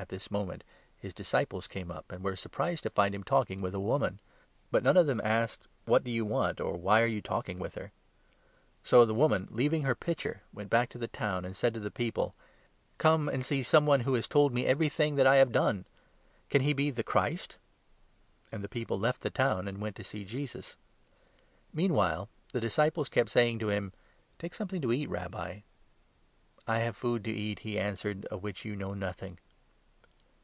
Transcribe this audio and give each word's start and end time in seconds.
26 0.00 0.06
At 0.06 0.16
this 0.16 0.30
moment 0.30 0.64
his 0.98 1.12
disciples 1.12 1.66
came 1.66 1.90
up, 1.90 2.10
and 2.10 2.24
were 2.24 2.34
surprised 2.34 2.84
27 2.84 2.90
to 2.90 2.94
find 2.94 3.14
him 3.14 3.22
talking 3.22 3.60
with 3.60 3.74
a 3.74 3.78
woman; 3.78 4.18
but 4.70 4.82
none 4.82 4.96
of 4.96 5.06
them 5.06 5.20
asked' 5.22 5.68
What 5.84 6.02
do 6.04 6.10
you 6.10 6.24
want?' 6.24 6.58
or' 6.60 6.74
Why 6.78 7.02
are 7.02 7.06
you 7.06 7.20
talking 7.20 7.58
with 7.58 7.74
her?' 7.74 7.92
So 8.82 9.04
the 9.04 9.12
woman, 9.12 9.46
leaving 9.50 9.82
her 9.82 9.94
pitcher, 9.94 10.40
went 10.54 10.70
back 10.70 10.88
to 10.92 10.98
the 10.98 11.06
town, 11.06 11.42
28 11.42 11.46
and 11.48 11.54
said 11.54 11.74
to 11.74 11.80
the 11.80 11.90
people: 11.90 12.34
"Come 12.96 13.28
and 13.28 13.44
see 13.44 13.62
someone 13.62 14.00
who 14.00 14.14
has 14.14 14.26
told 14.26 14.54
me 14.54 14.64
everything 14.64 15.16
that 15.16 15.24
29 15.24 15.34
I 15.36 15.38
have 15.38 15.52
done. 15.52 15.84
Can 16.48 16.62
he 16.62 16.72
be 16.72 16.90
the 16.90 17.02
Christ?" 17.02 17.58
And 18.50 18.64
the 18.64 18.70
people 18.70 18.98
left 18.98 19.20
the 19.20 19.28
town 19.28 19.68
and 19.68 19.82
went 19.82 19.96
to 19.96 20.04
see 20.04 20.24
Jesus. 20.24 20.76
30 21.72 21.74
Meanwhile 21.74 22.28
the 22.52 22.60
disciples 22.60 23.10
kept 23.10 23.28
saying 23.28 23.58
to 23.58 23.68
him: 23.68 23.90
31 24.38 24.38
"Take 24.38 24.54
something 24.54 24.80
to 24.80 24.92
eat, 24.94 25.10
Rabbi." 25.10 25.60
"I 26.66 26.78
have 26.78 26.96
food 26.96 27.22
to 27.24 27.30
eat," 27.30 27.58
he 27.58 27.78
answered, 27.78 28.24
"of 28.30 28.42
which 28.42 28.64
you 28.64 28.74
know 28.74 28.88
32 28.94 28.98
nothing." 28.98 29.38